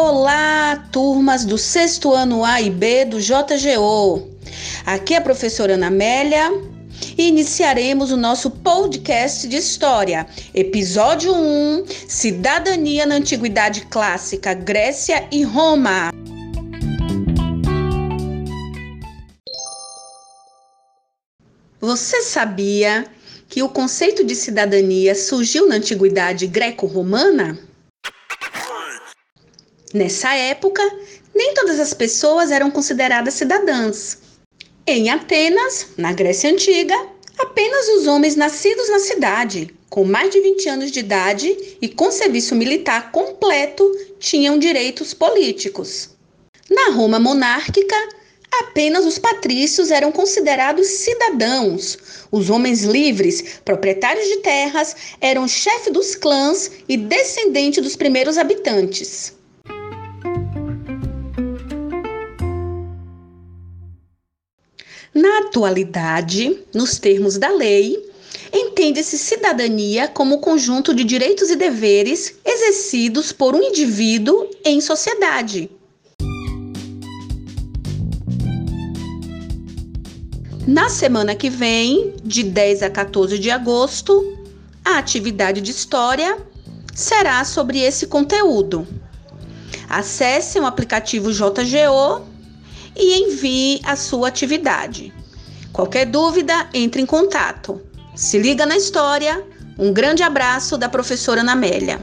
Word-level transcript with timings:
Olá, 0.00 0.88
turmas 0.92 1.44
do 1.44 1.58
sexto 1.58 2.14
ano 2.14 2.44
A 2.44 2.62
e 2.62 2.70
B 2.70 3.04
do 3.04 3.20
JGO. 3.20 4.28
Aqui 4.86 5.12
é 5.12 5.16
a 5.16 5.20
professora 5.20 5.74
Ana 5.74 5.88
Amélia 5.88 6.52
e 7.18 7.26
iniciaremos 7.26 8.12
o 8.12 8.16
nosso 8.16 8.48
podcast 8.48 9.48
de 9.48 9.56
história, 9.56 10.24
episódio 10.54 11.34
1: 11.34 11.84
Cidadania 12.06 13.06
na 13.06 13.16
Antiguidade 13.16 13.86
Clássica, 13.86 14.54
Grécia 14.54 15.26
e 15.32 15.42
Roma. 15.42 16.12
Você 21.80 22.22
sabia 22.22 23.04
que 23.48 23.64
o 23.64 23.68
conceito 23.68 24.24
de 24.24 24.36
cidadania 24.36 25.16
surgiu 25.16 25.66
na 25.66 25.74
antiguidade 25.74 26.46
greco-romana? 26.46 27.67
Nessa 29.94 30.34
época, 30.34 30.82
nem 31.34 31.54
todas 31.54 31.80
as 31.80 31.94
pessoas 31.94 32.50
eram 32.50 32.70
consideradas 32.70 33.34
cidadãs. 33.34 34.18
Em 34.86 35.08
Atenas, 35.08 35.86
na 35.96 36.12
Grécia 36.12 36.50
Antiga, 36.50 36.94
apenas 37.38 37.88
os 37.88 38.06
homens 38.06 38.36
nascidos 38.36 38.88
na 38.90 38.98
cidade, 38.98 39.74
com 39.88 40.04
mais 40.04 40.30
de 40.30 40.40
20 40.40 40.68
anos 40.68 40.90
de 40.90 41.00
idade 41.00 41.76
e 41.80 41.88
com 41.88 42.10
serviço 42.10 42.54
militar 42.54 43.10
completo, 43.10 43.90
tinham 44.18 44.58
direitos 44.58 45.14
políticos. 45.14 46.10
Na 46.68 46.90
Roma 46.90 47.18
monárquica, 47.18 47.96
apenas 48.60 49.06
os 49.06 49.18
patrícios 49.18 49.90
eram 49.90 50.12
considerados 50.12 50.86
cidadãos. 50.86 51.96
Os 52.30 52.50
homens 52.50 52.82
livres, 52.82 53.60
proprietários 53.64 54.26
de 54.28 54.36
terras, 54.38 54.94
eram 55.18 55.48
chefe 55.48 55.90
dos 55.90 56.14
clãs 56.14 56.70
e 56.86 56.96
descendente 56.96 57.80
dos 57.80 57.96
primeiros 57.96 58.36
habitantes. 58.36 59.37
Na 65.14 65.38
atualidade, 65.38 66.64
nos 66.74 66.98
termos 66.98 67.38
da 67.38 67.48
lei, 67.48 67.96
entende-se 68.52 69.18
cidadania 69.18 70.06
como 70.08 70.36
o 70.36 70.40
conjunto 70.40 70.94
de 70.94 71.02
direitos 71.02 71.50
e 71.50 71.56
deveres 71.56 72.34
exercidos 72.44 73.32
por 73.32 73.54
um 73.54 73.62
indivíduo 73.62 74.48
em 74.64 74.80
sociedade. 74.80 75.70
Na 80.66 80.90
semana 80.90 81.34
que 81.34 81.48
vem, 81.48 82.14
de 82.22 82.42
10 82.42 82.82
a 82.82 82.90
14 82.90 83.38
de 83.38 83.50
agosto, 83.50 84.36
a 84.84 84.98
atividade 84.98 85.62
de 85.62 85.70
história 85.70 86.36
será 86.94 87.42
sobre 87.44 87.80
esse 87.80 88.06
conteúdo. 88.06 88.86
Acesse 89.88 90.60
o 90.60 90.66
aplicativo 90.66 91.32
JGO 91.32 92.26
e 92.98 93.14
envie 93.20 93.80
a 93.84 93.94
sua 93.94 94.28
atividade. 94.28 95.12
Qualquer 95.72 96.06
dúvida, 96.06 96.68
entre 96.74 97.00
em 97.00 97.06
contato. 97.06 97.80
Se 98.14 98.36
liga 98.38 98.66
na 98.66 98.76
história. 98.76 99.44
Um 99.78 99.92
grande 99.92 100.24
abraço 100.24 100.76
da 100.76 100.88
professora 100.88 101.42
Ana 101.42 101.52
Amélia. 101.52 102.00